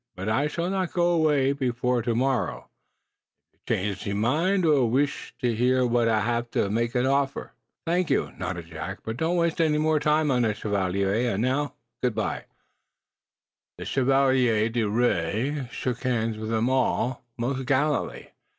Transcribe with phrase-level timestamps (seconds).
[0.15, 2.69] "But I shall not go away before to morrow.
[3.53, 7.05] If you change ze mind or weesh to hear w'at I have to mek ze
[7.05, 7.53] offer"
[7.85, 9.01] "Thank you," nodded Jack.
[9.03, 11.13] "But don't waste any more time on us, Chevalier.
[11.31, 12.45] And now good bye!"
[13.77, 18.31] The Chevalier d'Ouray shook hands with them all most gallantly.